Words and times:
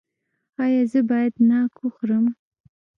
ایا 0.63 0.81
زه 0.91 0.99
باید 1.09 1.33
ناک 1.49 1.73
وخورم؟ 1.83 2.25